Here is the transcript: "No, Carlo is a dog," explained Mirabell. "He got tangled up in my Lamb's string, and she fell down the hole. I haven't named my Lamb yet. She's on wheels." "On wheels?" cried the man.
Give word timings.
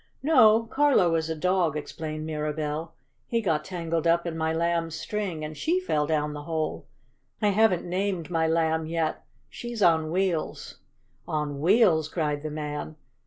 "No, 0.23 0.63
Carlo 0.63 1.13
is 1.13 1.29
a 1.29 1.35
dog," 1.35 1.77
explained 1.77 2.25
Mirabell. 2.25 2.95
"He 3.27 3.39
got 3.39 3.63
tangled 3.63 4.07
up 4.07 4.25
in 4.25 4.35
my 4.35 4.51
Lamb's 4.51 4.95
string, 4.99 5.45
and 5.45 5.55
she 5.55 5.79
fell 5.79 6.07
down 6.07 6.33
the 6.33 6.41
hole. 6.41 6.87
I 7.39 7.49
haven't 7.49 7.85
named 7.85 8.31
my 8.31 8.47
Lamb 8.47 8.87
yet. 8.87 9.23
She's 9.47 9.83
on 9.83 10.09
wheels." 10.09 10.79
"On 11.27 11.59
wheels?" 11.59 12.09
cried 12.09 12.41
the 12.41 12.49
man. 12.49 12.95